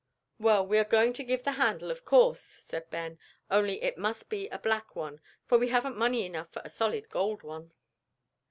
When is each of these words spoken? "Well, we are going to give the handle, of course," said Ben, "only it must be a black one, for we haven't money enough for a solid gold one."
"Well, 0.39 0.65
we 0.65 0.79
are 0.79 0.83
going 0.83 1.13
to 1.13 1.23
give 1.23 1.43
the 1.43 1.51
handle, 1.61 1.91
of 1.91 2.05
course," 2.05 2.39
said 2.41 2.89
Ben, 2.89 3.19
"only 3.51 3.83
it 3.83 3.99
must 3.99 4.29
be 4.29 4.47
a 4.49 4.57
black 4.57 4.95
one, 4.95 5.21
for 5.45 5.59
we 5.59 5.67
haven't 5.67 5.95
money 5.95 6.25
enough 6.25 6.49
for 6.51 6.63
a 6.65 6.71
solid 6.71 7.07
gold 7.09 7.43
one." 7.43 7.71